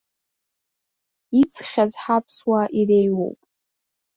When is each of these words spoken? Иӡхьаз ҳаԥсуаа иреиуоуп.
Иӡхьаз 1.41 1.91
ҳаԥсуаа 2.01 2.65
иреиуоуп. 2.79 3.39